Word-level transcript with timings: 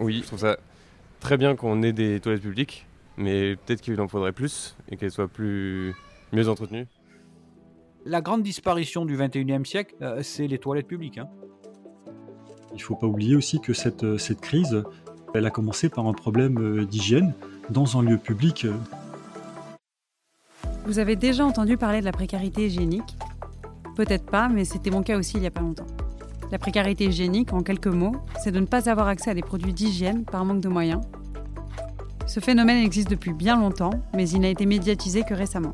Oui, 0.00 0.20
je 0.22 0.26
trouve 0.26 0.40
ça 0.40 0.56
très 1.20 1.36
bien 1.36 1.54
qu'on 1.54 1.82
ait 1.82 1.92
des 1.92 2.20
toilettes 2.20 2.42
publiques, 2.42 2.86
mais 3.16 3.56
peut-être 3.56 3.82
qu'il 3.82 4.00
en 4.00 4.08
faudrait 4.08 4.32
plus 4.32 4.74
et 4.88 4.96
qu'elles 4.96 5.10
soient 5.10 5.28
plus 5.28 5.94
mieux 6.32 6.48
entretenues. 6.48 6.86
La 8.06 8.22
grande 8.22 8.42
disparition 8.42 9.04
du 9.04 9.16
21e 9.16 9.66
siècle, 9.66 9.94
euh, 10.00 10.22
c'est 10.22 10.46
les 10.46 10.58
toilettes 10.58 10.86
publiques. 10.86 11.18
hein. 11.18 11.28
Il 12.72 12.76
ne 12.76 12.80
faut 12.82 12.96
pas 12.96 13.06
oublier 13.06 13.36
aussi 13.36 13.60
que 13.60 13.74
cette, 13.74 14.04
euh, 14.04 14.16
cette 14.16 14.40
crise, 14.40 14.82
elle 15.34 15.44
a 15.44 15.50
commencé 15.50 15.90
par 15.90 16.06
un 16.06 16.14
problème 16.14 16.58
euh, 16.58 16.86
d'hygiène 16.86 17.34
dans 17.68 17.98
un 17.98 18.02
lieu 18.02 18.16
public. 18.16 18.66
Vous 20.86 20.98
avez 20.98 21.14
déjà 21.14 21.44
entendu 21.44 21.76
parler 21.76 22.00
de 22.00 22.06
la 22.06 22.12
précarité 22.12 22.66
hygiénique? 22.66 23.16
Peut-être 23.96 24.24
pas, 24.24 24.48
mais 24.48 24.64
c'était 24.64 24.90
mon 24.90 25.02
cas 25.02 25.18
aussi 25.18 25.36
il 25.36 25.42
y 25.42 25.46
a 25.46 25.50
pas 25.50 25.60
longtemps. 25.60 25.86
La 26.50 26.58
précarité 26.58 27.04
hygiénique, 27.04 27.52
en 27.52 27.62
quelques 27.62 27.86
mots, 27.86 28.16
c'est 28.42 28.50
de 28.50 28.58
ne 28.58 28.66
pas 28.66 28.88
avoir 28.88 29.06
accès 29.06 29.30
à 29.30 29.34
des 29.34 29.42
produits 29.42 29.72
d'hygiène 29.72 30.24
par 30.24 30.44
manque 30.44 30.60
de 30.60 30.68
moyens. 30.68 31.00
Ce 32.26 32.40
phénomène 32.40 32.84
existe 32.84 33.08
depuis 33.08 33.32
bien 33.32 33.56
longtemps, 33.56 33.92
mais 34.14 34.28
il 34.28 34.40
n'a 34.40 34.48
été 34.48 34.66
médiatisé 34.66 35.22
que 35.22 35.34
récemment. 35.34 35.72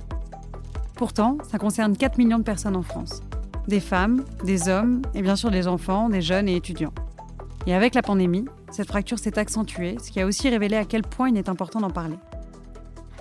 Pourtant, 0.95 1.39
ça 1.49 1.59
concerne 1.59 1.97
4 1.97 2.19
millions 2.19 2.39
de 2.39 2.45
personnes 2.45 2.77
en 2.77 2.83
France. 2.83 3.23
Des 3.69 3.81
femmes, 3.81 4.25
des 4.45 4.69
hommes 4.69 5.03
et 5.15 5.23
bien 5.23 5.37
sûr 5.37 5.51
des 5.51 5.67
enfants, 5.67 6.09
des 6.09 6.23
jeunes 6.23 6.49
et 6.49 6.57
étudiants. 6.57 6.93
Et 7.67 7.75
avec 7.75 7.95
la 7.95 8.03
pandémie, 8.03 8.45
cette 8.71 8.89
fracture 8.89 9.19
s'est 9.19 9.39
accentuée, 9.39 9.97
ce 10.03 10.11
qui 10.11 10.21
a 10.21 10.27
aussi 10.27 10.49
révélé 10.49 10.77
à 10.77 10.85
quel 10.85 11.03
point 11.03 11.31
il 11.31 11.37
est 11.37 11.49
important 11.49 11.81
d'en 11.81 11.91
parler. 11.91 12.17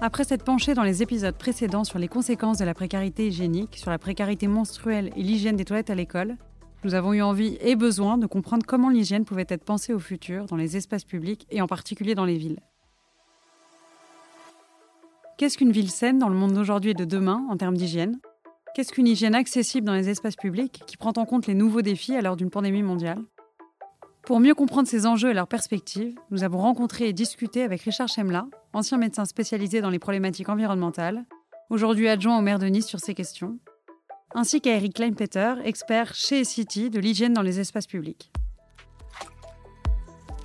Après 0.02 0.26
s'être 0.26 0.44
penché 0.44 0.74
dans 0.74 0.84
les 0.84 1.02
épisodes 1.02 1.36
précédents 1.36 1.86
sur 1.86 2.00
les 2.00 2.10
conséquences 2.10 2.58
de 2.58 2.66
la 2.66 2.74
précarité 2.74 3.28
hygiénique, 3.28 3.78
sur 3.78 3.92
la 3.92 3.98
précarité 3.98 4.48
menstruelle 4.48 5.12
et 5.16 5.24
l'hygiène 5.24 5.56
des 5.56 5.66
toilettes 5.66 5.90
à 5.90 5.96
l'école, 5.96 6.36
nous 6.86 6.94
avons 6.94 7.14
eu 7.14 7.22
envie 7.24 7.58
et 7.62 7.76
besoin 7.76 8.20
de 8.20 8.28
comprendre 8.28 8.64
comment 8.64 8.90
l'hygiène 8.90 9.26
pouvait 9.26 9.48
être 9.50 9.66
pensée 9.66 9.92
au 9.92 9.98
futur 9.98 10.46
dans 10.46 10.56
les 10.56 10.78
espaces 10.78 11.04
publics 11.04 11.48
et 11.50 11.60
en 11.60 11.66
particulier 11.66 12.14
dans 12.14 12.26
les 12.26 12.38
villes. 12.38 12.60
Qu'est-ce 15.40 15.58
qu'une 15.58 15.72
ville 15.72 15.90
saine 15.90 16.20
dans 16.20 16.30
le 16.30 16.36
monde 16.36 16.54
d'aujourd'hui 16.54 16.92
et 16.92 16.94
de 16.94 17.04
demain 17.04 17.44
en 17.50 17.58
termes 17.58 17.76
d'hygiène? 17.76 18.20
Qu'est-ce 18.76 18.94
qu'une 18.94 19.08
hygiène 19.08 19.34
accessible 19.34 19.88
dans 19.88 19.96
les 19.96 20.10
espaces 20.10 20.36
publics 20.36 20.84
qui 20.86 20.96
prend 20.96 21.14
en 21.18 21.26
compte 21.26 21.48
les 21.48 21.56
nouveaux 21.56 21.82
défis 21.82 22.16
à 22.16 22.22
l'heure 22.22 22.38
d'une 22.38 22.52
pandémie 22.52 22.84
mondiale? 22.84 23.24
Pour 24.22 24.40
mieux 24.40 24.54
comprendre 24.54 24.88
ces 24.88 25.08
enjeux 25.08 25.32
et 25.32 25.34
leurs 25.34 25.48
perspectives, 25.48 26.14
nous 26.30 26.44
avons 26.44 26.60
rencontré 26.60 27.10
et 27.10 27.14
discuté 27.14 27.64
avec 27.64 27.82
Richard 27.82 28.10
Chemla, 28.10 28.46
ancien 28.74 29.00
médecin 29.00 29.26
spécialisé 29.26 29.82
dans 29.82 29.90
les 29.90 30.00
problématiques 30.00 30.50
environnementales, 30.50 31.26
aujourd'hui 31.72 32.08
adjoint 32.08 32.38
au 32.38 32.42
maire 32.42 32.60
de 32.60 32.68
Nice 32.68 32.86
sur 32.86 33.00
ces 33.00 33.16
questions, 33.16 33.58
ainsi 34.36 34.60
qu'à 34.60 34.76
Eric 34.76 34.96
Kleinpeter, 34.96 35.56
expert 35.64 36.14
chez 36.14 36.44
City 36.44 36.90
de 36.90 37.00
l'hygiène 37.00 37.34
dans 37.34 37.42
les 37.42 37.62
espaces 37.62 37.88
publics. 37.88 38.32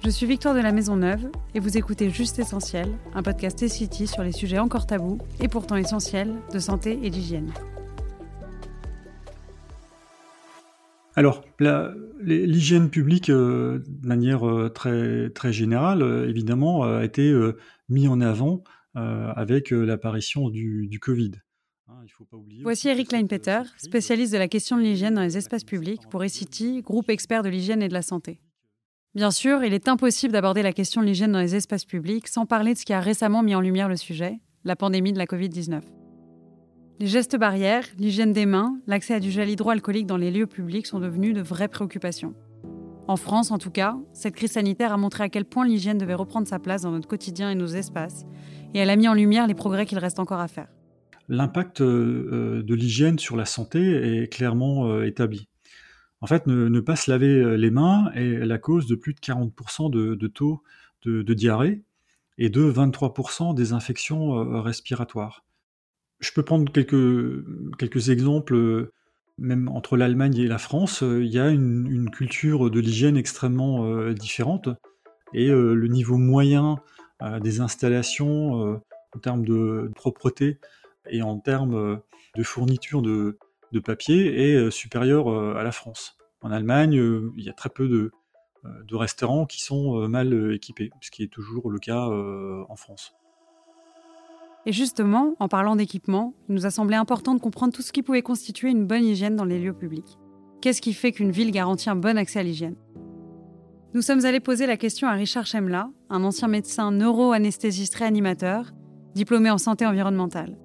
Je 0.05 0.08
suis 0.08 0.27
Victoire 0.27 0.55
de 0.55 0.60
la 0.60 0.72
Maison 0.72 0.97
Neuve 0.97 1.28
et 1.55 1.60
vous 1.60 1.77
écoutez 1.77 2.08
Juste 2.08 2.38
Essentiel, 2.38 2.88
un 3.14 3.22
podcast 3.22 3.66
City 3.66 4.06
sur 4.06 4.22
les 4.22 4.32
sujets 4.32 4.60
encore 4.60 4.86
tabous 4.86 5.19
et 5.41 5.48
pourtant 5.48 5.77
essentiels 5.77 6.32
de 6.55 6.58
santé 6.58 6.98
et 7.02 7.10
d'hygiène. 7.10 7.52
Alors, 11.16 11.42
l'hygiène 12.20 12.88
publique, 12.88 13.28
euh, 13.28 13.82
de 13.86 14.06
manière 14.06 14.48
euh, 14.48 14.70
très, 14.70 15.52
générale, 15.52 16.02
euh, 16.02 16.28
évidemment, 16.28 16.84
a 16.84 17.04
été 17.04 17.28
euh, 17.30 17.58
mis 17.88 18.06
en 18.06 18.20
avant 18.20 18.62
avec 18.94 19.70
l'apparition 19.70 20.50
du 20.50 20.98
Covid. 21.00 21.30
Hein, 21.91 22.02
il 22.05 22.08
faut 22.08 22.24
pas 22.24 22.36
oublier 22.36 22.62
Voici 22.62 22.88
Eric 22.88 23.08
Kleinpeter, 23.08 23.62
spécialiste 23.77 24.33
de 24.33 24.38
la 24.38 24.46
question 24.46 24.77
de 24.77 24.83
l'hygiène 24.83 25.14
dans 25.14 25.22
les 25.22 25.36
espaces 25.36 25.64
publics 25.64 26.02
pour 26.08 26.22
eCity, 26.22 26.82
groupe 26.82 27.10
expert 27.10 27.42
de 27.42 27.48
l'hygiène 27.48 27.82
et 27.82 27.88
de 27.88 27.94
la 27.94 28.02
santé. 28.02 28.41
Bien 29.16 29.32
sûr, 29.32 29.64
il 29.64 29.74
est 29.74 29.88
impossible 29.88 30.32
d'aborder 30.32 30.62
la 30.62 30.72
question 30.72 31.00
de 31.00 31.06
l'hygiène 31.06 31.32
dans 31.32 31.41
les 31.41 31.56
espaces 31.56 31.84
publics 31.84 32.28
sans 32.28 32.47
parler 32.47 32.74
de 32.74 32.78
ce 32.78 32.84
qui 32.84 32.92
a 32.92 33.00
récemment 33.00 33.42
mis 33.42 33.56
en 33.56 33.60
lumière 33.60 33.88
le 33.88 33.97
sujet, 33.97 34.38
la 34.62 34.76
pandémie 34.76 35.12
de 35.12 35.19
la 35.19 35.25
Covid-19. 35.25 35.81
Les 37.00 37.09
gestes 37.09 37.37
barrières, 37.37 37.87
l'hygiène 37.98 38.32
des 38.32 38.47
mains, 38.47 38.78
l'accès 38.86 39.15
à 39.15 39.20
du 39.20 39.32
gel 39.32 39.48
hydroalcoolique 39.48 40.06
dans 40.06 40.16
les 40.16 40.31
lieux 40.31 40.47
publics 40.47 40.86
sont 40.86 41.00
devenus 41.00 41.34
de 41.34 41.42
vraies 41.42 41.66
préoccupations. 41.66 42.34
En 43.09 43.16
France, 43.16 43.50
en 43.50 43.59
tout 43.59 43.72
cas, 43.72 43.97
cette 44.12 44.36
crise 44.36 44.53
sanitaire 44.53 44.92
a 44.92 44.97
montré 44.97 45.25
à 45.25 45.28
quel 45.28 45.44
point 45.44 45.66
l'hygiène 45.66 45.98
devait 45.98 46.15
reprendre 46.15 46.47
sa 46.47 46.60
place 46.60 46.82
dans 46.82 46.92
notre 46.92 47.09
quotidien 47.09 47.50
et 47.50 47.56
nos 47.56 47.66
espaces, 47.66 48.26
et 48.75 48.78
elle 48.78 48.91
a 48.91 48.97
mis 48.97 49.09
en 49.09 49.15
lumière 49.15 49.48
les 49.48 49.54
progrès 49.54 49.86
qu'il 49.86 49.98
reste 49.98 50.20
encore 50.20 50.38
à 50.38 50.47
faire. 50.47 50.69
L'impact 51.30 51.80
euh, 51.80 52.28
euh, 52.32 52.62
de 52.64 52.74
l'hygiène 52.74 53.20
sur 53.20 53.36
la 53.36 53.44
santé 53.44 54.22
est 54.22 54.26
clairement 54.26 54.88
euh, 54.88 55.04
établi. 55.04 55.48
En 56.20 56.26
fait, 56.26 56.48
ne, 56.48 56.80
pas 56.80 56.96
se 56.96 57.08
laver 57.08 57.56
les 57.56 57.70
mains 57.70 58.10
est 58.14 58.44
la 58.44 58.58
cause 58.58 58.86
de 58.88 58.96
plus 58.96 59.14
de 59.14 59.20
40% 59.20 59.91
de, 59.91 60.26
taux 60.26 60.62
de, 61.02 61.22
diarrhée 61.32 61.82
et 62.36 62.50
de 62.50 62.70
23% 62.70 63.54
des 63.54 63.72
infections 63.72 64.60
respiratoires. 64.60 65.46
Je 66.18 66.30
peux 66.32 66.42
prendre 66.42 66.70
quelques, 66.70 67.42
quelques 67.78 68.10
exemples, 68.10 68.91
même 69.38 69.68
entre 69.68 69.97
l'Allemagne 69.97 70.36
et 70.36 70.47
la 70.47 70.58
France, 70.58 71.00
il 71.00 71.28
y 71.28 71.38
a 71.38 71.48
une, 71.48 71.86
une 71.91 72.10
culture 72.10 72.70
de 72.70 72.80
l'hygiène 72.80 73.16
extrêmement 73.16 74.10
différente 74.10 74.68
et 75.32 75.48
le 75.48 75.86
niveau 75.86 76.18
moyen 76.18 76.76
des 77.41 77.60
installations 77.60 78.78
en 79.14 79.18
termes 79.22 79.47
de 79.47 79.91
propreté 79.94 80.58
et 81.09 81.22
en 81.22 81.38
termes 81.38 81.75
euh, 81.75 81.97
de 82.37 82.43
fourniture 82.43 83.03
de, 83.03 83.38
de 83.72 83.81
papier 83.81 84.50
est 84.50 84.55
euh, 84.55 84.71
supérieur 84.71 85.31
euh, 85.31 85.55
à 85.56 85.62
la 85.62 85.72
France. 85.72 86.16
En 86.43 86.50
Allemagne, 86.50 86.94
il 87.37 87.44
y 87.44 87.50
a 87.50 87.53
très 87.53 87.69
peu 87.69 87.87
de, 87.87 88.12
de 88.65 88.97
restaurants 88.97 89.44
qui 89.44 89.60
sont 89.60 90.09
mal 90.09 90.55
équipés, 90.55 90.91
ce 91.03 91.10
qui 91.10 91.22
est 91.22 91.31
toujours 91.31 91.71
le 91.71 91.78
cas 91.78 92.06
en 92.06 92.77
France. 92.77 93.12
Et 94.65 94.72
justement, 94.72 95.34
en 95.39 95.49
parlant 95.49 95.77
d'équipement, 95.77 96.33
il 96.49 96.55
nous 96.55 96.65
a 96.65 96.71
semblé 96.71 96.97
important 96.97 97.34
de 97.34 97.41
comprendre 97.41 97.75
tout 97.75 97.83
ce 97.83 97.93
qui 97.93 98.03
pouvait 98.03 98.22
constituer 98.22 98.71
une 98.71 98.87
bonne 98.87 99.05
hygiène 99.05 99.37
dans 99.37 99.44
les 99.44 99.60
lieux 99.60 99.75
publics. 99.75 100.19
Qu'est-ce 100.62 100.81
qui 100.81 100.94
fait 100.94 101.12
qu'une 101.12 101.31
ville 101.31 101.50
garantit 101.50 101.91
un 101.91 101.97
bon 101.97 102.16
accès 102.16 102.39
à 102.39 102.43
l'hygiène? 102.43 102.77
Nous 103.93 104.00
sommes 104.00 104.25
allés 104.25 104.41
poser 104.41 104.66
la 104.66 104.78
question 104.78 105.09
à 105.09 105.12
Richard 105.12 105.44
Chemla, 105.44 105.91
un 106.09 106.25
ancien 106.25 106.49
médecin 106.49 106.91
neuro-anesthésiste 106.91 107.97
réanimateur, 107.97 108.72
diplômé 109.15 109.50
en 109.50 109.59
santé 109.59 109.84
environnementale. 109.84 110.56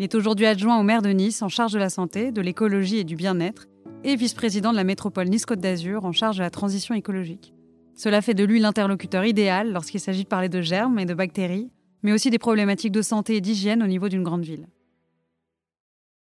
Il 0.00 0.04
est 0.04 0.14
aujourd'hui 0.14 0.46
adjoint 0.46 0.80
au 0.80 0.82
maire 0.82 1.02
de 1.02 1.10
Nice 1.10 1.42
en 1.42 1.50
charge 1.50 1.74
de 1.74 1.78
la 1.78 1.90
santé, 1.90 2.32
de 2.32 2.40
l'écologie 2.40 2.96
et 2.96 3.04
du 3.04 3.16
bien-être, 3.16 3.66
et 4.02 4.16
vice-président 4.16 4.70
de 4.70 4.76
la 4.76 4.82
métropole 4.82 5.28
Nice-Côte 5.28 5.60
d'Azur 5.60 6.06
en 6.06 6.12
charge 6.12 6.38
de 6.38 6.42
la 6.42 6.48
transition 6.48 6.94
écologique. 6.94 7.52
Cela 7.94 8.22
fait 8.22 8.32
de 8.32 8.42
lui 8.42 8.60
l'interlocuteur 8.60 9.26
idéal 9.26 9.74
lorsqu'il 9.74 10.00
s'agit 10.00 10.22
de 10.22 10.28
parler 10.28 10.48
de 10.48 10.62
germes 10.62 10.98
et 10.98 11.04
de 11.04 11.12
bactéries, 11.12 11.70
mais 12.02 12.12
aussi 12.14 12.30
des 12.30 12.38
problématiques 12.38 12.92
de 12.92 13.02
santé 13.02 13.36
et 13.36 13.42
d'hygiène 13.42 13.82
au 13.82 13.86
niveau 13.86 14.08
d'une 14.08 14.22
grande 14.22 14.42
ville. 14.42 14.68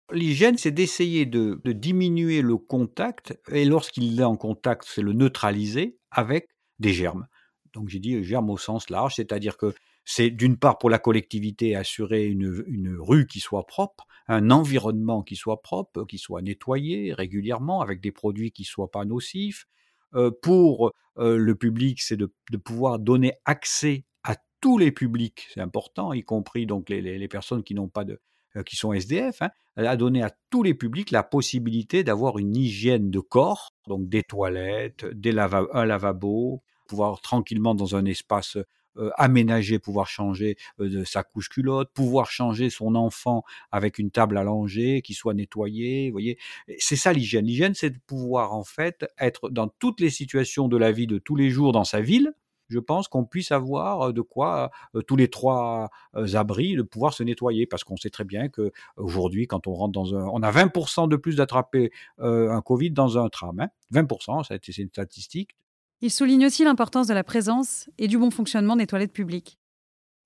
L'hygiène, 0.09 0.57
c'est 0.57 0.71
d'essayer 0.71 1.25
de, 1.25 1.59
diminuer 1.65 2.41
le 2.41 2.55
contact, 2.55 3.37
et 3.51 3.65
lorsqu'il 3.65 4.17
est 4.17 4.23
en 4.23 4.37
contact, 4.37 4.85
c'est 4.87 5.01
le 5.01 5.11
neutraliser 5.11 5.97
avec 6.11 6.47
des 6.79 6.93
germes. 6.93 7.27
Donc 7.73 7.89
j'ai 7.89 7.99
dit 7.99 8.23
germes 8.23 8.51
au 8.51 8.57
sens 8.57 8.89
large, 8.89 9.15
c'est-à-dire 9.15 9.57
que 9.57 9.73
c'est 10.05 10.29
d'une 10.29 10.57
part 10.57 10.77
pour 10.77 10.91
la 10.91 10.99
collectivité 10.99 11.75
assurer 11.75 12.25
une, 12.25 12.97
rue 12.99 13.25
qui 13.25 13.39
soit 13.39 13.65
propre, 13.65 14.05
un 14.27 14.51
environnement 14.51 15.23
qui 15.23 15.35
soit 15.35 15.63
propre, 15.63 16.05
qui 16.05 16.19
soit 16.19 16.43
nettoyé 16.43 17.11
régulièrement 17.11 17.81
avec 17.81 18.01
des 18.01 18.11
produits 18.11 18.51
qui 18.51 18.63
soient 18.63 18.91
pas 18.91 19.03
nocifs. 19.03 19.65
Euh, 20.13 20.31
pour 20.41 20.91
euh, 21.17 21.37
le 21.37 21.55
public, 21.55 22.01
c'est 22.01 22.17
de, 22.17 22.31
pouvoir 22.63 22.99
donner 22.99 23.33
accès 23.45 24.05
à 24.23 24.35
tous 24.61 24.77
les 24.77 24.91
publics, 24.91 25.47
c'est 25.53 25.59
important, 25.59 26.13
y 26.13 26.23
compris 26.23 26.67
donc 26.67 26.89
les, 26.89 27.27
personnes 27.27 27.63
qui 27.63 27.73
n'ont 27.73 27.89
pas 27.89 28.05
de, 28.05 28.21
euh, 28.55 28.63
qui 28.63 28.75
sont 28.75 28.93
SDF, 28.93 29.41
hein, 29.41 29.49
à 29.75 29.97
donner 29.97 30.23
à 30.23 30.31
tous 30.51 30.61
les 30.61 30.75
publics 30.75 31.11
la 31.11 31.23
possibilité 31.23 32.03
d'avoir 32.03 32.37
une 32.37 32.55
hygiène 32.55 33.09
de 33.09 33.19
corps, 33.19 33.73
donc 33.87 34.07
des 34.07 34.23
toilettes, 34.23 35.05
des 35.05 35.31
lava 35.31 35.65
un 35.73 35.85
lavabo, 35.85 36.61
pouvoir 36.87 37.19
tranquillement 37.21 37.75
dans 37.75 37.95
un 37.95 38.05
espace 38.05 38.57
euh, 38.97 39.11
aménagé, 39.17 39.79
pouvoir 39.79 40.07
changer 40.07 40.57
euh, 40.79 40.89
de 40.89 41.03
sa 41.03 41.23
couche 41.23 41.49
culotte, 41.49 41.91
pouvoir 41.93 42.29
changer 42.31 42.69
son 42.69 42.95
enfant 42.95 43.43
avec 43.71 43.99
une 43.99 44.11
table 44.11 44.37
allongée 44.37 45.01
qui 45.01 45.13
soit 45.13 45.33
nettoyée, 45.33 46.09
vous 46.09 46.13
voyez. 46.13 46.37
C'est 46.79 46.95
ça 46.95 47.13
l'hygiène. 47.13 47.45
L'hygiène, 47.45 47.73
c'est 47.73 47.89
de 47.89 47.99
pouvoir 48.07 48.53
en 48.53 48.63
fait 48.63 49.05
être 49.19 49.49
dans 49.49 49.67
toutes 49.67 49.99
les 49.99 50.09
situations 50.09 50.67
de 50.67 50.77
la 50.77 50.91
vie 50.91 51.07
de 51.07 51.17
tous 51.17 51.35
les 51.35 51.49
jours 51.49 51.71
dans 51.71 51.83
sa 51.83 52.01
ville, 52.01 52.33
je 52.69 52.79
pense 52.79 53.07
qu'on 53.07 53.25
puisse 53.25 53.51
avoir 53.51 54.13
de 54.13 54.21
quoi 54.21 54.71
euh, 54.95 55.01
tous 55.01 55.15
les 55.15 55.29
trois 55.29 55.89
euh, 56.15 56.35
abris 56.35 56.75
de 56.75 56.81
pouvoir 56.81 57.13
se 57.13 57.23
nettoyer 57.23 57.65
parce 57.65 57.83
qu'on 57.83 57.97
sait 57.97 58.09
très 58.09 58.23
bien 58.23 58.49
que 58.49 58.71
aujourd'hui 58.97 59.47
quand 59.47 59.67
on 59.67 59.73
rentre 59.73 59.91
dans 59.91 60.15
un 60.15 60.25
on 60.27 60.41
a 60.41 60.51
20% 60.51 61.07
de 61.07 61.15
plus 61.15 61.35
d'attraper 61.37 61.91
euh, 62.19 62.51
un 62.51 62.61
Covid 62.61 62.91
dans 62.91 63.17
un 63.17 63.29
tram 63.29 63.59
hein. 63.59 63.69
20% 63.93 64.43
c'est 64.43 64.77
une 64.77 64.89
statistique. 64.89 65.55
Il 66.01 66.11
souligne 66.11 66.45
aussi 66.45 66.63
l'importance 66.63 67.07
de 67.07 67.13
la 67.13 67.23
présence 67.23 67.89
et 67.97 68.07
du 68.07 68.17
bon 68.17 68.31
fonctionnement 68.31 68.75
des 68.75 68.87
toilettes 68.87 69.13
publiques. 69.13 69.57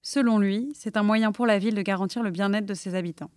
Selon 0.02 0.40
lui, 0.40 0.72
c'est 0.74 0.98
un 0.98 1.04
moyen 1.04 1.32
pour 1.32 1.46
la 1.46 1.60
ville 1.60 1.76
de 1.76 1.82
garantir 1.82 2.24
le 2.24 2.32
bien-être 2.32 2.66
de 2.66 2.74
ses 2.74 2.96
habitants. 2.96 3.32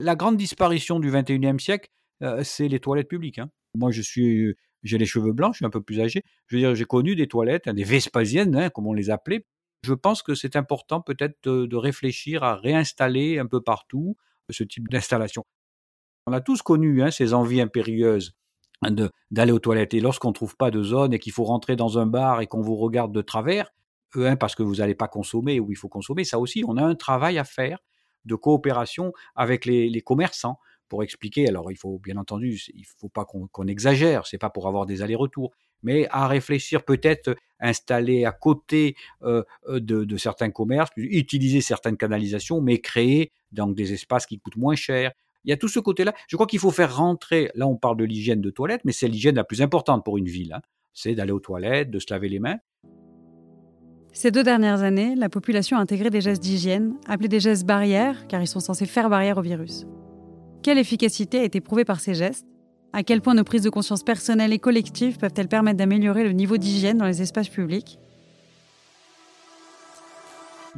La 0.00 0.16
grande 0.16 0.36
disparition 0.36 1.00
du 1.00 1.10
21e 1.10 1.58
siècle, 1.58 1.90
euh, 2.22 2.42
c'est 2.42 2.68
les 2.68 2.80
toilettes 2.80 3.08
publiques. 3.08 3.38
Hein. 3.38 3.50
Moi, 3.76 3.90
je 3.90 4.02
suis 4.02 4.54
j'ai 4.84 4.98
les 4.98 5.06
cheveux 5.06 5.32
blancs, 5.32 5.54
je 5.54 5.58
suis 5.58 5.66
un 5.66 5.70
peu 5.70 5.80
plus 5.80 6.00
âgé. 6.00 6.22
Je 6.46 6.56
veux 6.56 6.60
dire, 6.60 6.74
j'ai 6.74 6.84
connu 6.84 7.16
des 7.16 7.26
toilettes, 7.26 7.66
hein, 7.66 7.74
des 7.74 7.84
Vespasiennes, 7.84 8.54
hein, 8.54 8.70
comme 8.70 8.86
on 8.86 8.92
les 8.92 9.10
appelait. 9.10 9.46
Je 9.82 9.94
pense 9.94 10.22
que 10.22 10.34
c'est 10.34 10.56
important 10.56 11.00
peut-être 11.00 11.48
de, 11.48 11.76
réfléchir 11.76 12.42
à 12.42 12.56
réinstaller 12.56 13.38
un 13.38 13.46
peu 13.46 13.60
partout 13.60 14.16
ce 14.50 14.62
type 14.62 14.88
d'installation. 14.88 15.44
On 16.26 16.32
a 16.32 16.40
tous 16.40 16.62
connu 16.62 17.02
ces 17.10 17.34
envies 17.34 17.60
impérieuses 17.60 18.34
d'aller 19.30 19.52
aux 19.52 19.58
toilettes. 19.58 19.94
Et 19.94 20.00
lorsqu'on 20.00 20.28
ne 20.28 20.34
trouve 20.34 20.56
pas 20.56 20.70
de 20.70 20.82
zone 20.82 21.12
et 21.12 21.18
qu'il 21.18 21.32
faut 21.32 21.44
rentrer 21.44 21.76
dans 21.76 21.98
un 21.98 22.06
bar 22.06 22.40
et 22.40 22.46
qu'on 22.46 22.60
vous 22.60 22.76
regarde 22.76 23.12
de 23.12 23.22
travers, 23.22 23.70
euh, 24.16 24.36
parce 24.36 24.54
que 24.54 24.62
vous 24.62 24.76
n'allez 24.76 24.94
pas 24.94 25.08
consommer 25.08 25.60
ou 25.60 25.70
il 25.70 25.76
faut 25.76 25.88
consommer, 25.88 26.24
ça 26.24 26.38
aussi, 26.38 26.64
on 26.66 26.76
a 26.76 26.82
un 26.82 26.94
travail 26.94 27.38
à 27.38 27.44
faire 27.44 27.78
de 28.24 28.34
coopération 28.34 29.12
avec 29.34 29.64
les, 29.66 30.00
commerçants 30.00 30.58
pour 30.88 31.02
expliquer. 31.02 31.48
Alors, 31.48 31.70
il 31.70 31.76
faut 31.76 31.98
bien 31.98 32.16
entendu, 32.16 32.60
il 32.74 32.80
ne 32.80 32.86
faut 32.98 33.08
pas 33.08 33.24
qu'on 33.24 33.66
exagère, 33.66 34.26
c'est 34.26 34.38
pas 34.38 34.50
pour 34.50 34.68
avoir 34.68 34.86
des 34.86 35.02
allers-retours, 35.02 35.52
mais 35.82 36.06
à 36.10 36.26
réfléchir 36.28 36.84
peut-être 36.84 37.36
installer 37.60 38.24
à 38.24 38.32
côté 38.32 38.96
euh, 39.22 39.42
euh, 39.68 39.80
de, 39.80 40.16
certains 40.16 40.50
commerces, 40.50 40.90
utiliser 40.96 41.60
certaines 41.60 41.96
canalisations, 41.96 42.60
mais 42.60 42.80
créer 42.80 43.32
donc 43.52 43.74
des 43.74 43.92
espaces 43.92 44.26
qui 44.26 44.38
coûtent 44.38 44.56
moins 44.56 44.74
cher. 44.74 45.12
Il 45.44 45.50
y 45.50 45.52
a 45.52 45.56
tout 45.56 45.68
ce 45.68 45.78
côté-là. 45.78 46.14
Je 46.28 46.36
crois 46.36 46.46
qu'il 46.46 46.58
faut 46.58 46.70
faire 46.70 46.96
rentrer, 46.96 47.50
là 47.54 47.66
on 47.66 47.76
parle 47.76 47.96
de 47.96 48.04
l'hygiène 48.04 48.40
de 48.40 48.50
toilette, 48.50 48.80
mais 48.84 48.92
c'est 48.92 49.08
l'hygiène 49.08 49.36
la 49.36 49.44
plus 49.44 49.62
importante 49.62 50.04
pour 50.04 50.18
une 50.18 50.26
ville. 50.26 50.52
Hein. 50.52 50.60
C'est 50.92 51.14
d'aller 51.14 51.32
aux 51.32 51.40
toilettes, 51.40 51.90
de 51.90 51.98
se 51.98 52.06
laver 52.10 52.28
les 52.28 52.38
mains. 52.38 52.58
Ces 54.12 54.30
deux 54.30 54.44
dernières 54.44 54.82
années, 54.82 55.16
la 55.16 55.28
population 55.28 55.76
a 55.76 55.80
intégré 55.80 56.08
des 56.08 56.20
gestes 56.20 56.42
d'hygiène, 56.42 56.94
appelés 57.08 57.28
des 57.28 57.40
gestes 57.40 57.66
barrières, 57.66 58.28
car 58.28 58.40
ils 58.40 58.46
sont 58.46 58.60
censés 58.60 58.86
faire 58.86 59.10
barrière 59.10 59.38
au 59.38 59.42
virus. 59.42 59.86
Quelle 60.62 60.78
efficacité 60.78 61.40
a 61.40 61.44
été 61.44 61.60
prouvée 61.60 61.84
par 61.84 61.98
ces 61.98 62.14
gestes? 62.14 62.46
À 62.92 63.02
quel 63.02 63.20
point 63.20 63.34
nos 63.34 63.42
prises 63.42 63.62
de 63.62 63.70
conscience 63.70 64.04
personnelles 64.04 64.52
et 64.52 64.60
collectives 64.60 65.18
peuvent-elles 65.18 65.48
permettre 65.48 65.78
d'améliorer 65.78 66.22
le 66.22 66.30
niveau 66.30 66.58
d'hygiène 66.58 66.96
dans 66.96 67.06
les 67.06 67.22
espaces 67.22 67.48
publics? 67.48 67.98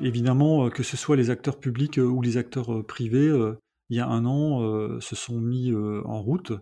Évidemment, 0.02 0.66
euh, 0.66 0.70
que 0.70 0.82
ce 0.82 0.96
soit 0.96 1.16
les 1.16 1.28
acteurs 1.28 1.58
publics 1.58 1.98
euh, 1.98 2.04
ou 2.04 2.22
les 2.22 2.38
acteurs 2.38 2.72
euh, 2.72 2.82
privés, 2.82 3.30
il 3.90 3.96
y 3.96 4.00
a 4.00 4.06
un 4.06 4.24
an, 4.24 5.00
se 5.00 5.16
sont 5.16 5.40
mis 5.40 5.72
en 5.74 6.20
route. 6.20 6.52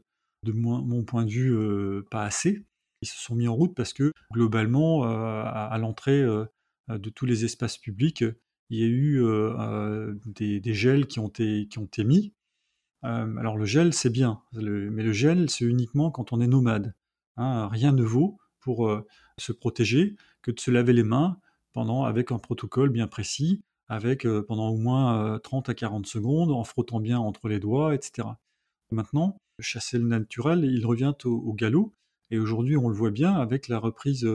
De 0.43 0.53
mon 0.53 1.05
point 1.05 1.25
de 1.25 1.31
vue, 1.31 2.05
pas 2.11 2.25
assez. 2.25 2.67
Ils 3.01 3.09
se 3.09 3.19
sont 3.19 3.35
mis 3.35 3.49
en 3.49 3.55
route 3.55 3.75
parce 3.75 3.93
que 3.93 4.13
globalement, 4.33 5.05
à 5.05 5.77
l'entrée 5.79 6.23
de 6.23 7.11
tous 7.11 7.27
les 7.27 7.45
espaces 7.45 7.79
publics, 7.79 8.25
il 8.71 8.79
y 8.79 8.85
a 8.85 8.87
eu 8.87 9.23
des, 10.27 10.75
gels 10.75 11.07
qui 11.07 11.19
ont 11.19 11.29
été, 11.29 11.67
qui 11.69 11.79
ont 11.79 11.85
été 11.85 12.05
mis. 12.05 12.35
alors 13.03 13.57
le 13.57 13.65
gel, 13.65 13.95
c'est 13.95 14.11
bien, 14.11 14.43
mais 14.53 15.03
le 15.03 15.13
gel, 15.13 15.49
c'est 15.49 15.65
uniquement 15.65 16.11
quand 16.11 16.33
on 16.33 16.41
est 16.41 16.47
nomade. 16.47 16.95
Hein. 17.37 17.69
rien 17.69 17.93
ne 17.93 18.05
vaut 18.05 18.39
pour 18.61 18.91
se 19.39 19.53
protéger 19.53 20.17
que 20.43 20.51
de 20.51 20.61
se 20.61 20.71
laver 20.71 20.93
les 20.93 21.03
mains 21.03 21.39
pendant, 21.73 22.05
avec 22.05 22.33
un 22.33 22.39
protocole 22.39 22.91
bien 22.91 23.09
précis, 23.09 23.63
avec 23.89 24.27
pendant 24.47 24.69
au 24.71 24.77
moins 24.77 25.39
30 25.43 25.69
à 25.69 25.75
40 25.75 26.07
secondes, 26.07 26.51
en 26.51 26.65
frottant 26.65 27.01
bien 27.01 27.19
entre 27.19 27.49
les 27.49 27.61
doigts, 27.61 27.95
etc. 27.95 28.29
Maintenant, 28.91 29.37
chasser 29.61 29.99
le 29.99 30.07
naturel, 30.07 30.65
il 30.65 30.87
revient 30.87 31.15
au, 31.25 31.53
galop. 31.53 31.93
Et 32.31 32.39
aujourd'hui, 32.39 32.77
on 32.77 32.89
le 32.89 32.95
voit 32.95 33.11
bien 33.11 33.35
avec 33.35 33.69
la 33.69 33.79
reprise 33.79 34.27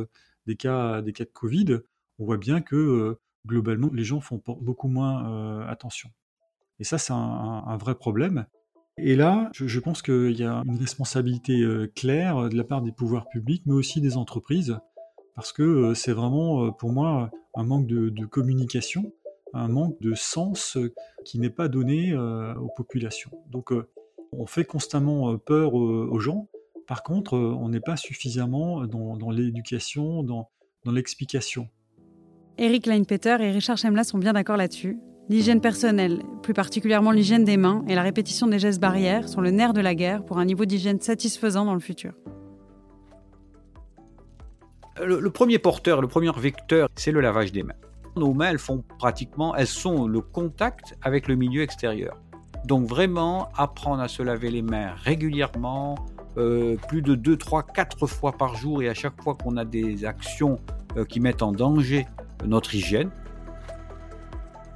des 0.46 0.56
cas, 0.56 1.02
des 1.02 1.14
cas 1.14 1.26
de 1.26 1.32
Covid, 1.32 1.80
on 2.20 2.26
voit 2.26 2.38
bien 2.38 2.62
que 2.62 3.18
globalement, 3.48 3.90
les 3.94 4.04
gens 4.04 4.20
font 4.20 4.42
beaucoup 4.46 4.88
moins 4.88 5.66
attention. 5.68 6.10
Et 6.80 6.84
ça, 6.84 6.98
c'est 6.98 7.14
un, 7.14 7.78
vrai 7.78 7.96
problème. 7.96 8.46
Et 8.98 9.16
là, 9.16 9.50
je, 9.54 9.80
pense 9.80 10.02
qu'il 10.02 10.38
y 10.38 10.44
a 10.44 10.64
une 10.66 10.78
responsabilité 10.78 11.66
claire 11.96 12.50
de 12.50 12.56
la 12.56 12.64
part 12.64 12.82
des 12.82 12.92
pouvoirs 12.92 13.28
publics, 13.30 13.64
mais 13.66 13.74
aussi 13.74 14.02
des 14.02 14.18
entreprises, 14.18 14.78
parce 15.36 15.54
que 15.54 15.94
c'est 15.94 16.14
vraiment, 16.14 16.72
pour 16.72 16.92
moi, 16.92 17.32
un 17.56 17.64
manque 17.64 17.88
de, 17.88 18.26
communication, 18.26 19.12
un 19.54 19.68
manque 19.68 20.00
de 20.02 20.14
sens 20.14 20.78
qui 21.26 21.40
n'est 21.40 21.50
pas 21.50 21.68
donné 21.68 22.16
aux 22.16 22.70
populations. 22.76 23.32
Donc, 23.50 23.74
on 24.32 24.46
fait 24.46 24.66
constamment 24.66 25.38
peur 25.38 25.74
aux 25.74 26.20
gens. 26.20 26.48
Par 26.88 27.04
contre, 27.04 27.38
on 27.38 27.70
n'est 27.70 27.80
pas 27.80 27.98
suffisamment 27.98 28.86
dans, 28.86 29.32
l'éducation, 29.32 30.24
dans 30.24 30.50
l'explication. 30.86 31.68
Eric 32.58 32.88
Leinpeter 32.88 33.38
et 33.40 33.52
Richard 33.52 33.78
Chemla 33.78 34.04
sont 34.04 34.18
bien 34.18 34.34
d'accord 34.34 34.58
là-dessus. 34.58 34.98
L'hygiène 35.30 35.62
personnelle, 35.62 36.24
plus 36.44 36.54
particulièrement 36.54 37.12
l'hygiène 37.12 37.46
des 37.46 37.56
mains 37.56 37.86
et 37.88 37.96
la 37.96 38.02
répétition 38.02 38.48
des 38.48 38.60
gestes 38.60 38.82
barrières, 38.82 39.30
sont 39.30 39.40
le 39.40 39.52
nerf 39.52 39.72
de 39.72 39.80
la 39.80 39.96
guerre 39.96 40.26
pour 40.26 40.40
un 40.40 40.46
niveau 40.46 40.66
d'hygiène 40.66 41.00
satisfaisant 41.00 41.64
dans 41.64 41.76
le 41.76 41.80
futur. 41.80 42.14
Le, 45.02 45.30
premier 45.30 45.60
porteur, 45.60 46.02
le 46.02 46.10
premier 46.10 46.32
vecteur, 46.36 46.90
c'est 46.96 47.12
le 47.12 47.22
lavage 47.22 47.54
des 47.54 47.64
mains. 47.64 47.76
Nos 48.16 48.34
mains, 48.34 48.50
elles 48.50 48.60
font 48.60 48.84
pratiquement, 48.98 49.56
elles 49.56 49.68
sont 49.68 50.08
le 50.08 50.22
contact 50.22 50.98
avec 51.02 51.28
le 51.28 51.36
milieu 51.36 51.62
extérieur. 51.62 52.18
Donc 52.66 52.88
vraiment, 52.88 53.50
apprendre 53.56 54.02
à 54.02 54.08
se 54.08 54.22
laver 54.22 54.52
les 54.52 54.62
mains 54.62 54.94
régulièrement, 55.04 55.96
euh, 56.38 56.76
plus 56.88 57.02
de 57.02 57.16
2, 57.16 57.38
3, 57.38 57.64
4 57.64 58.08
fois 58.08 58.34
par 58.34 58.56
jour, 58.56 58.82
et 58.82 58.90
à 58.90 58.94
chaque 58.94 59.22
fois 59.22 59.36
qu'on 59.36 59.58
a 59.58 59.66
des 59.66 60.06
actions 60.06 60.60
euh, 60.98 61.06
qui 61.06 61.20
mettent 61.20 61.42
en 61.42 61.52
danger 61.52 62.08
notre 62.46 62.76
hygiène, 62.76 63.10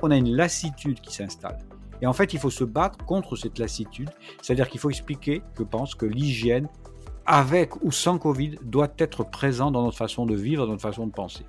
on 0.02 0.12
a 0.12 0.18
une 0.18 0.36
lassitude 0.36 1.00
qui 1.00 1.14
s'installe. 1.14 1.58
Et 2.02 2.08
en 2.08 2.14
fait, 2.14 2.34
il 2.34 2.40
faut 2.40 2.50
se 2.50 2.66
battre 2.66 3.06
contre 3.06 3.38
cette 3.38 3.60
lassitude. 3.60 4.10
C'est-à-dire 4.42 4.68
qu'il 4.68 4.82
faut 4.82 4.90
expliquer, 4.90 5.42
je 5.58 5.64
pense, 5.64 5.96
que 5.96 6.06
l'hygiène, 6.06 6.68
avec 7.26 7.82
ou 7.82 7.92
sans 7.92 8.18
Covid, 8.18 8.58
doit 8.64 8.92
être 8.98 9.24
présent 9.24 9.72
dans 9.72 9.84
notre 9.84 9.98
façon 9.98 10.26
de 10.26 10.36
vivre, 10.36 10.66
dans 10.66 10.74
notre 10.74 10.82
façon 10.82 11.08
de 11.08 11.14
penser. 11.14 11.46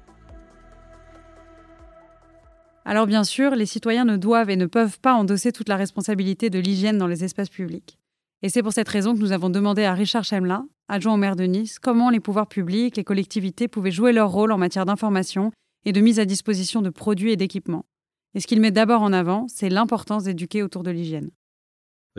Alors 2.84 3.06
bien 3.06 3.24
sûr, 3.24 3.52
les 3.52 3.66
citoyens 3.66 4.04
ne 4.04 4.16
doivent 4.16 4.50
et 4.50 4.56
ne 4.56 4.66
peuvent 4.66 5.00
pas 5.00 5.14
endosser 5.14 5.52
toute 5.52 5.68
la 5.68 5.76
responsabilité 5.76 6.50
de 6.50 6.58
l'hygiène 6.58 6.98
dans 6.98 7.06
les 7.06 7.24
espaces 7.24 7.48
publics. 7.48 7.98
Et 8.42 8.50
c'est 8.50 8.62
pour 8.62 8.74
cette 8.74 8.88
raison 8.88 9.14
que 9.14 9.20
nous 9.20 9.32
avons 9.32 9.48
demandé 9.48 9.84
à 9.84 9.94
Richard 9.94 10.24
Chemelin, 10.24 10.68
adjoint 10.88 11.14
au 11.14 11.16
maire 11.16 11.34
de 11.34 11.44
Nice, 11.44 11.78
comment 11.78 12.10
les 12.10 12.20
pouvoirs 12.20 12.46
publics, 12.46 12.96
les 12.98 13.04
collectivités 13.04 13.68
pouvaient 13.68 13.90
jouer 13.90 14.12
leur 14.12 14.30
rôle 14.30 14.52
en 14.52 14.58
matière 14.58 14.84
d'information 14.84 15.50
et 15.86 15.92
de 15.92 16.00
mise 16.02 16.20
à 16.20 16.26
disposition 16.26 16.82
de 16.82 16.90
produits 16.90 17.32
et 17.32 17.36
d'équipements. 17.36 17.86
Et 18.34 18.40
ce 18.40 18.46
qu'il 18.46 18.60
met 18.60 18.70
d'abord 18.70 19.00
en 19.00 19.14
avant, 19.14 19.46
c'est 19.48 19.70
l'importance 19.70 20.24
d'éduquer 20.24 20.62
autour 20.62 20.82
de 20.82 20.90
l'hygiène. 20.90 21.30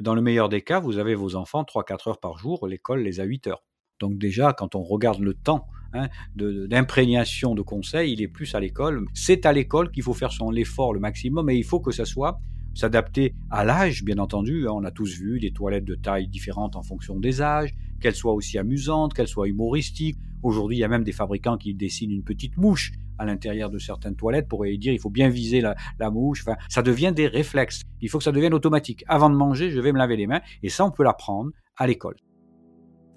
Dans 0.01 0.15
le 0.15 0.21
meilleur 0.21 0.49
des 0.49 0.61
cas, 0.61 0.79
vous 0.79 0.97
avez 0.97 1.13
vos 1.13 1.35
enfants 1.35 1.63
3-4 1.63 2.09
heures 2.09 2.19
par 2.19 2.37
jour, 2.37 2.67
l'école 2.67 3.01
les 3.01 3.19
a 3.19 3.23
8 3.23 3.47
heures. 3.47 3.63
Donc 3.99 4.17
déjà, 4.17 4.53
quand 4.53 4.75
on 4.75 4.83
regarde 4.83 5.19
le 5.19 5.33
temps 5.33 5.67
hein, 5.93 6.09
d'imprégnation 6.35 7.55
de, 7.55 7.61
conseils, 7.61 8.13
il 8.13 8.21
est 8.21 8.27
plus 8.27 8.53
à 8.55 8.59
l'école. 8.59 9.05
C'est 9.13 9.45
à 9.45 9.53
l'école 9.53 9.91
qu'il 9.91 10.03
faut 10.03 10.13
faire 10.13 10.31
son 10.31 10.53
effort 10.53 10.93
le 10.93 10.99
maximum 10.99 11.49
et 11.49 11.55
il 11.55 11.63
faut 11.63 11.79
que 11.79 11.91
ça 11.91 12.05
soit 12.05 12.39
s'adapter 12.73 13.33
à 13.49 13.63
l'âge, 13.63 14.03
bien 14.03 14.17
entendu. 14.17 14.67
Hein. 14.67 14.73
On 14.73 14.83
a 14.83 14.91
tous 14.91 15.17
vu 15.17 15.39
des 15.39 15.51
toilettes 15.51 15.85
de 15.85 15.95
taille 15.95 16.27
différentes 16.27 16.75
en 16.75 16.83
fonction 16.83 17.19
des 17.19 17.41
âges, 17.41 17.73
qu'elles 18.01 18.15
soient 18.15 18.33
aussi 18.33 18.57
amusantes, 18.57 19.13
qu'elles 19.13 19.29
soient 19.29 19.47
humoristiques. 19.47 20.17
Aujourd'hui, 20.43 20.77
il 20.77 20.79
y 20.81 20.83
a 20.83 20.89
même 20.89 21.05
des 21.05 21.13
fabricants 21.13 21.57
qui 21.57 21.73
dessinent 21.73 22.11
une 22.11 22.23
petite 22.23 22.57
mouche 22.57 22.91
à 23.17 23.25
l'intérieur 23.25 23.69
de 23.69 23.79
certaines 23.79 24.17
toilettes 24.17 24.49
pour 24.49 24.65
dire 24.65 24.93
il 24.93 24.99
faut 24.99 25.09
bien 25.09 25.29
viser 25.29 25.61
la, 25.61 26.11
mouche. 26.11 26.43
Enfin, 26.45 26.57
ça 26.67 26.81
devient 26.81 27.13
des 27.15 27.27
réflexes. 27.27 27.81
Il 28.01 28.09
faut 28.09 28.17
que 28.17 28.25
ça 28.25 28.33
devienne 28.33 28.53
automatique. 28.53 29.05
Avant 29.07 29.29
de 29.29 29.35
manger, 29.35 29.71
je 29.71 29.79
vais 29.79 29.93
me 29.93 29.97
laver 29.97 30.17
les 30.17 30.27
mains. 30.27 30.41
Et 30.61 30.69
ça, 30.69 30.85
on 30.85 30.91
peut 30.91 31.03
l'apprendre 31.03 31.51
à 31.77 31.87
l'école. 31.87 32.15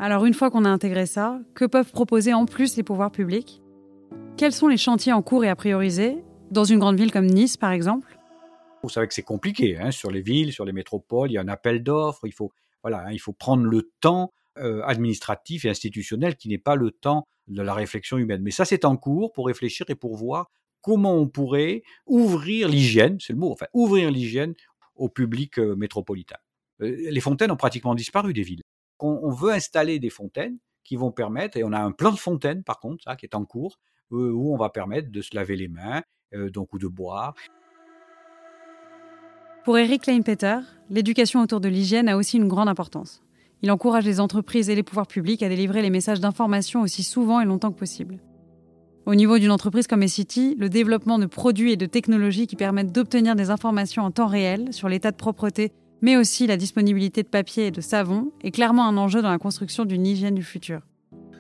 Alors 0.01 0.25
une 0.25 0.35
fois 0.35 0.49
qu'on 0.49 0.65
a 0.65 0.69
intégré 0.69 1.07
ça, 1.07 1.41
que 1.55 1.65
peuvent 1.65 1.91
proposer 1.91 2.33
en 2.33 2.47
plus 2.47 2.77
les 2.77 2.85
pouvoirs 2.85 3.11
publics? 3.11 3.61
Quels 4.37 4.53
sont 4.53 4.69
les 4.69 4.77
chantiers 4.77 5.13
en 5.13 5.23
cours 5.23 5.45
et 5.45 5.49
à 5.49 5.57
prioriser? 5.57 6.19
Dans 6.53 6.63
une 6.63 6.79
grande 6.79 6.97
ville 6.97 7.11
comme 7.11 7.27
Nice, 7.27 7.57
par 7.57 7.73
exemple? 7.73 8.17
Vous 8.85 8.91
savez 8.91 9.09
que 9.09 9.15
c'est 9.15 9.23
compliqué. 9.23 9.77
Hein, 9.77 9.91
sur 9.91 10.13
les 10.13 10.23
villes, 10.23 10.53
sur 10.53 10.65
les 10.65 10.73
métropoles, 10.73 11.33
il 11.33 11.35
y 11.35 11.39
a 11.39 11.41
un 11.41 11.49
appel 11.49 11.83
d'offres. 11.83 12.29
Il 12.29 12.33
faut, 12.33 12.53
voilà, 12.83 13.07
hein, 13.07 13.11
il 13.11 13.19
faut 13.19 13.33
prendre 13.33 13.65
le 13.65 13.91
temps 14.01 14.33
euh, 14.59 14.83
administratif 14.85 15.65
et 15.65 15.69
institutionnel 15.69 16.37
qui 16.37 16.49
n'est 16.49 16.59
pas 16.59 16.77
le 16.77 16.93
temps 16.93 17.27
de 17.49 17.61
la 17.61 17.75
réflexion 17.75 18.19
humaine. 18.19 18.43
Mais 18.43 18.53
ça, 18.53 18.65
c'est 18.65 18.85
en 18.85 18.97
cours 18.97 19.33
pour 19.33 19.49
réfléchir 19.49 19.85
et 19.89 19.97
pour 19.97 20.15
voir 20.15 20.47
comment 20.81 21.17
on 21.17 21.27
pourrait 21.27 21.83
ouvrir 22.07 22.69
l'hygiène, 22.69 23.19
c'est 23.19 23.33
le 23.33 23.41
mot, 23.41 23.51
enfin, 23.51 23.67
ouvrir 23.73 24.13
l'hygiène 24.13 24.55
au 24.95 25.09
public 25.09 25.59
euh, 25.59 25.75
métropolitain. 25.75 26.39
Euh, 26.83 27.11
les 27.11 27.21
fontaines 27.21 27.51
ont 27.51 27.57
pratiquement 27.57 27.97
disparu 27.97 28.33
des 28.33 28.43
villes. 28.43 28.63
On, 29.01 29.31
veut 29.31 29.53
installer 29.53 29.99
des 29.99 30.11
fontaines 30.11 30.59
qui 30.85 30.97
vont 30.97 31.13
permettre, 31.13 31.57
et 31.57 31.65
on 31.65 31.73
a 31.73 31.79
un 31.79 31.93
plan 31.93 32.13
de 32.13 32.19
fontaine 32.19 32.65
par 32.65 32.81
contre, 32.81 33.05
ça, 33.05 33.17
qui 33.17 33.27
est 33.27 33.35
en 33.35 33.45
cours, 33.45 33.79
euh, 34.13 34.31
où 34.33 34.53
on 34.53 34.57
va 34.57 34.71
permettre 34.71 35.11
de 35.11 35.21
se 35.21 35.35
laver 35.35 35.57
les 35.57 35.69
mains, 35.69 36.03
donc 36.33 36.73
ou 36.75 36.79
de 36.79 36.89
boire. 36.89 37.35
Pour 39.65 39.77
Eric 39.77 40.07
Leinpeter, 40.07 40.61
l'éducation 40.89 41.43
autour 41.43 41.61
de 41.61 41.69
l'hygiène 41.69 42.09
a 42.09 42.17
aussi 42.17 42.37
une 42.39 42.49
grande 42.49 42.69
importance. 42.69 43.23
Il 43.63 43.71
encourage 43.71 44.05
les 44.05 44.21
entreprises 44.21 44.71
et 44.71 44.75
les 44.75 44.83
pouvoirs 44.83 45.07
publics 45.07 45.43
à 45.43 45.49
délivrer 45.49 45.83
les 45.83 45.91
messages 45.91 46.21
d'information 46.21 46.81
aussi 46.81 47.03
souvent 47.03 47.41
et 47.41 47.45
longtemps 47.45 47.73
que 47.73 47.79
possible. 47.79 48.19
Au 49.05 49.15
niveau 49.15 49.39
d'une 49.39 49.51
entreprise 49.51 49.87
comme 49.87 50.03
Essity, 50.03 50.55
le 50.59 50.69
développement 50.69 51.19
de 51.19 51.27
produits 51.27 51.73
et 51.73 51.77
de 51.77 51.87
technologies 51.87 52.47
qui 52.47 52.57
permettent 52.57 52.93
d'obtenir 52.93 53.37
des 53.37 53.51
informations 53.51 54.03
en 54.03 54.11
temps 54.11 54.27
réel 54.27 54.73
sur 54.73 54.89
l'état 54.89 55.11
de 55.11 55.17
propreté, 55.17 55.73
mais 56.01 56.17
aussi 56.17 56.47
la 56.47 56.57
disponibilité 56.57 57.23
de 57.23 57.29
papier 57.29 57.67
et 57.67 57.71
de 57.71 57.81
savon, 57.81 58.33
est 58.43 58.51
clairement 58.51 58.87
un 58.87 58.97
enjeu 58.97 59.23
dans 59.23 59.31
la 59.31 59.39
construction 59.39 59.85
d'une 59.85 60.07
hygiène 60.07 60.35
du 60.35 60.43
futur. 60.43 60.81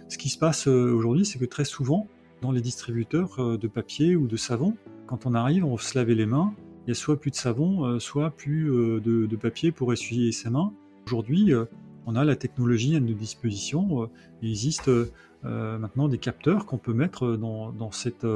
Ce 0.08 0.18
qui 0.18 0.28
se 0.28 0.38
passe 0.38 0.66
aujourd'hui, 0.66 1.26
c'est 1.26 1.38
que 1.38 1.44
très 1.44 1.64
souvent, 1.64 2.06
dans 2.40 2.52
les 2.52 2.60
distributeurs 2.60 3.58
de 3.58 3.68
papier 3.68 4.16
ou 4.16 4.26
de 4.26 4.36
savon, 4.36 4.76
quand 5.06 5.26
on 5.26 5.34
arrive, 5.34 5.64
on 5.64 5.76
se 5.76 5.98
laver 5.98 6.14
les 6.14 6.26
mains, 6.26 6.54
il 6.86 6.90
y 6.90 6.92
a 6.92 6.94
soit 6.94 7.20
plus 7.20 7.30
de 7.30 7.36
savon, 7.36 7.98
soit 8.00 8.30
plus 8.30 8.70
de, 8.70 9.36
papier 9.36 9.72
pour 9.72 9.92
essuyer 9.92 10.32
ses 10.32 10.48
mains. 10.48 10.72
Aujourd'hui, 11.06 11.52
on 12.06 12.16
a 12.16 12.24
la 12.24 12.36
technologie 12.36 12.96
à 12.96 13.00
notre 13.00 13.18
disposition. 13.18 14.08
Il 14.40 14.48
existe 14.50 14.90
maintenant 15.42 16.08
des 16.08 16.18
capteurs 16.18 16.64
qu'on 16.64 16.78
peut 16.78 16.94
mettre 16.94 17.36
dans, 17.36 17.90
cette, 17.92 18.26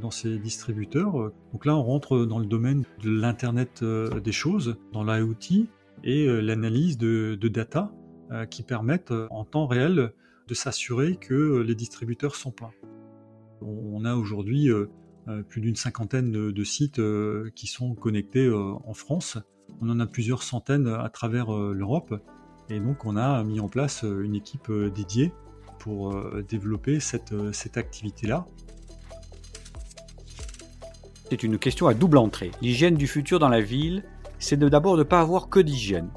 dans 0.00 0.10
ces 0.10 0.38
distributeurs. 0.38 1.32
Donc 1.52 1.64
là, 1.64 1.76
on 1.76 1.82
rentre 1.82 2.24
dans 2.24 2.38
le 2.38 2.46
domaine 2.46 2.84
de 3.02 3.10
l'Internet 3.10 3.82
des 3.82 4.32
choses, 4.32 4.76
dans 4.92 5.04
l'IoT 5.04 5.66
et 6.04 6.26
l'analyse 6.42 6.98
de, 6.98 7.36
de, 7.40 7.48
data 7.48 7.92
qui 8.50 8.62
permettent 8.62 9.12
en 9.30 9.44
temps 9.44 9.66
réel 9.66 10.12
de 10.48 10.54
s'assurer 10.54 11.16
que 11.16 11.60
les 11.60 11.74
distributeurs 11.74 12.34
sont 12.34 12.50
pleins. 12.50 12.72
On 13.60 14.04
a 14.04 14.14
aujourd'hui 14.16 14.70
plus 15.48 15.60
d'une 15.60 15.76
cinquantaine 15.76 16.32
de, 16.32 16.64
sites 16.64 17.00
qui 17.54 17.66
sont 17.66 17.94
connectés 17.94 18.50
en 18.50 18.94
France. 18.94 19.38
On 19.80 19.88
en 19.88 20.00
a 20.00 20.06
plusieurs 20.06 20.42
centaines 20.42 20.88
à 20.88 21.08
travers 21.08 21.50
l'Europe. 21.52 22.14
Et 22.68 22.80
donc 22.80 23.04
on 23.04 23.16
a 23.16 23.42
mis 23.44 23.60
en 23.60 23.68
place 23.68 24.02
une 24.02 24.34
équipe 24.34 24.70
dédiée 24.94 25.32
pour 25.78 26.16
développer 26.48 27.00
cette 27.00 27.76
activité-là. 27.76 28.46
C'est 31.32 31.44
une 31.44 31.58
question 31.58 31.86
à 31.86 31.94
double 31.94 32.18
entrée. 32.18 32.50
L'hygiène 32.60 32.94
du 32.94 33.06
futur 33.06 33.38
dans 33.38 33.48
la 33.48 33.62
ville, 33.62 34.04
c'est 34.38 34.58
d'abord 34.58 34.96
de 34.96 34.98
ne 34.98 35.04
pas 35.04 35.22
avoir 35.22 35.48
que 35.48 35.60
d'hygiène. 35.60 36.10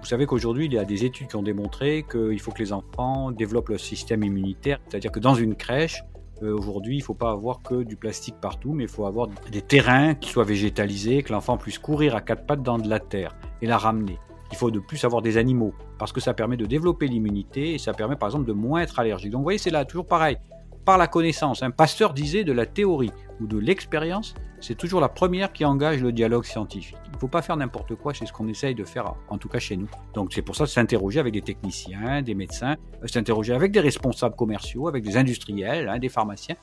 Vous 0.00 0.06
savez 0.06 0.24
qu'aujourd'hui, 0.24 0.66
il 0.66 0.72
y 0.72 0.78
a 0.78 0.84
des 0.84 1.04
études 1.04 1.26
qui 1.26 1.34
ont 1.34 1.42
démontré 1.42 2.06
qu'il 2.08 2.38
faut 2.38 2.52
que 2.52 2.62
les 2.62 2.72
enfants 2.72 3.32
développent 3.32 3.70
leur 3.70 3.80
système 3.80 4.22
immunitaire. 4.22 4.78
C'est-à-dire 4.86 5.10
que 5.10 5.18
dans 5.18 5.34
une 5.34 5.56
crèche, 5.56 6.04
euh, 6.44 6.56
aujourd'hui, 6.56 6.94
il 6.94 7.00
ne 7.00 7.02
faut 7.02 7.12
pas 7.12 7.32
avoir 7.32 7.60
que 7.60 7.82
du 7.82 7.96
plastique 7.96 8.36
partout, 8.40 8.72
mais 8.72 8.84
il 8.84 8.88
faut 8.88 9.04
avoir 9.04 9.26
des 9.50 9.62
terrains 9.62 10.14
qui 10.14 10.30
soient 10.30 10.44
végétalisés, 10.44 11.24
que 11.24 11.32
l'enfant 11.32 11.56
puisse 11.56 11.80
courir 11.80 12.14
à 12.14 12.20
quatre 12.20 12.46
pattes 12.46 12.62
dans 12.62 12.78
de 12.78 12.88
la 12.88 13.00
terre 13.00 13.34
et 13.62 13.66
la 13.66 13.78
ramener. 13.78 14.20
Il 14.52 14.56
faut 14.56 14.70
de 14.70 14.78
plus 14.78 15.04
avoir 15.04 15.22
des 15.22 15.38
animaux, 15.38 15.74
parce 15.98 16.12
que 16.12 16.20
ça 16.20 16.34
permet 16.34 16.56
de 16.56 16.66
développer 16.66 17.08
l'immunité 17.08 17.74
et 17.74 17.78
ça 17.78 17.92
permet 17.94 18.14
par 18.14 18.28
exemple 18.28 18.46
de 18.46 18.52
moins 18.52 18.82
être 18.82 19.00
allergique. 19.00 19.32
Donc 19.32 19.40
vous 19.40 19.46
voyez, 19.46 19.58
c'est 19.58 19.70
là 19.70 19.84
toujours 19.84 20.06
pareil 20.06 20.36
par 20.84 20.98
la 20.98 21.08
connaissance. 21.08 21.64
Un 21.64 21.72
pasteur 21.72 22.14
disait 22.14 22.44
de 22.44 22.52
la 22.52 22.64
théorie 22.64 23.10
ou 23.40 23.46
de 23.46 23.58
l'expérience, 23.58 24.34
c'est 24.60 24.76
toujours 24.76 25.00
la 25.00 25.08
première 25.08 25.52
qui 25.52 25.64
engage 25.64 26.02
le 26.02 26.12
dialogue 26.12 26.44
scientifique. 26.44 26.96
Il 27.06 27.12
ne 27.12 27.18
faut 27.18 27.28
pas 27.28 27.42
faire 27.42 27.56
n'importe 27.56 27.94
quoi, 27.94 28.14
c'est 28.14 28.26
ce 28.26 28.32
qu'on 28.32 28.48
essaye 28.48 28.74
de 28.74 28.84
faire, 28.84 29.14
en 29.28 29.38
tout 29.38 29.48
cas 29.48 29.58
chez 29.58 29.76
nous. 29.76 29.88
Donc 30.14 30.32
c'est 30.32 30.42
pour 30.42 30.56
ça 30.56 30.64
de 30.64 30.70
s'interroger 30.70 31.20
avec 31.20 31.34
des 31.34 31.42
techniciens, 31.42 32.22
des 32.22 32.34
médecins, 32.34 32.76
euh, 33.02 33.06
s'interroger 33.06 33.52
avec 33.52 33.72
des 33.72 33.80
responsables 33.80 34.36
commerciaux, 34.36 34.88
avec 34.88 35.04
des 35.04 35.16
industriels, 35.16 35.88
hein, 35.88 35.98
des 35.98 36.08
pharmaciens. 36.08 36.56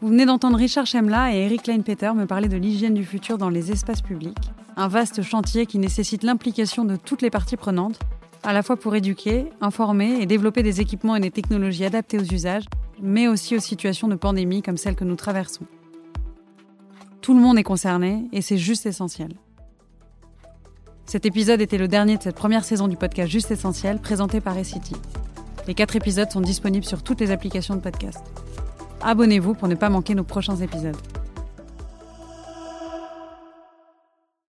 Vous 0.00 0.08
venez 0.08 0.26
d'entendre 0.26 0.56
Richard 0.56 0.86
Chemla 0.86 1.34
et 1.34 1.38
Eric 1.38 1.66
Leinpeter 1.66 2.12
me 2.14 2.26
parler 2.26 2.48
de 2.48 2.56
l'hygiène 2.56 2.94
du 2.94 3.04
futur 3.04 3.36
dans 3.36 3.50
les 3.50 3.72
espaces 3.72 4.00
publics, 4.00 4.52
un 4.76 4.86
vaste 4.86 5.22
chantier 5.22 5.66
qui 5.66 5.78
nécessite 5.78 6.22
l'implication 6.22 6.84
de 6.84 6.94
toutes 6.94 7.20
les 7.20 7.30
parties 7.30 7.56
prenantes 7.56 7.98
à 8.44 8.52
la 8.52 8.62
fois 8.62 8.76
pour 8.76 8.94
éduquer, 8.94 9.46
informer 9.60 10.20
et 10.20 10.26
développer 10.26 10.62
des 10.62 10.80
équipements 10.80 11.16
et 11.16 11.20
des 11.20 11.30
technologies 11.30 11.84
adaptés 11.84 12.18
aux 12.18 12.32
usages, 12.32 12.64
mais 13.00 13.28
aussi 13.28 13.56
aux 13.56 13.60
situations 13.60 14.08
de 14.08 14.14
pandémie 14.14 14.62
comme 14.62 14.76
celle 14.76 14.94
que 14.94 15.04
nous 15.04 15.16
traversons. 15.16 15.66
Tout 17.20 17.34
le 17.34 17.40
monde 17.40 17.58
est 17.58 17.64
concerné 17.64 18.28
et 18.32 18.42
c'est 18.42 18.58
juste 18.58 18.86
essentiel. 18.86 19.34
Cet 21.04 21.24
épisode 21.24 21.60
était 21.60 21.78
le 21.78 21.88
dernier 21.88 22.16
de 22.16 22.22
cette 22.22 22.36
première 22.36 22.64
saison 22.64 22.86
du 22.86 22.96
podcast 22.96 23.30
Juste 23.30 23.50
Essentiel 23.50 23.98
présenté 23.98 24.40
par 24.40 24.58
Essity. 24.58 24.94
Les 25.66 25.74
quatre 25.74 25.96
épisodes 25.96 26.30
sont 26.30 26.40
disponibles 26.40 26.84
sur 26.84 27.02
toutes 27.02 27.20
les 27.20 27.30
applications 27.30 27.74
de 27.74 27.80
podcast. 27.80 28.22
Abonnez-vous 29.00 29.54
pour 29.54 29.68
ne 29.68 29.74
pas 29.74 29.90
manquer 29.90 30.14
nos 30.14 30.24
prochains 30.24 30.56
épisodes. 30.56 30.96